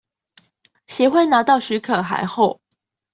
[0.87, 2.59] 協會拿到許可函後